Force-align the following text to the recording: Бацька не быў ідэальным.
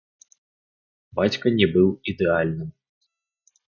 Бацька 1.19 1.47
не 1.57 1.67
быў 1.75 1.89
ідэальным. 2.15 2.69